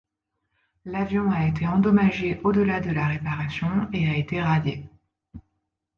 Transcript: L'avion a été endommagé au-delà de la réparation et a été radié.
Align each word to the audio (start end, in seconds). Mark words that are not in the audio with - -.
L'avion 0.85 1.29
a 1.29 1.45
été 1.45 1.67
endommagé 1.67 2.41
au-delà 2.43 2.79
de 2.81 2.89
la 2.89 3.05
réparation 3.05 3.87
et 3.93 4.09
a 4.09 4.15
été 4.15 4.41
radié. 4.41 4.89